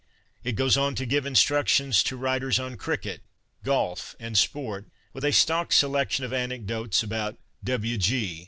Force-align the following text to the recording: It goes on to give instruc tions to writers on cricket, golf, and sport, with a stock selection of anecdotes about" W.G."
It 0.43 0.53
goes 0.53 0.77
on 0.77 0.95
to 0.95 1.05
give 1.05 1.25
instruc 1.25 1.67
tions 1.67 2.01
to 2.05 2.17
writers 2.17 2.57
on 2.57 2.75
cricket, 2.75 3.21
golf, 3.63 4.15
and 4.19 4.35
sport, 4.35 4.87
with 5.13 5.23
a 5.23 5.31
stock 5.31 5.71
selection 5.71 6.25
of 6.25 6.33
anecdotes 6.33 7.03
about" 7.03 7.37
W.G." 7.63 8.39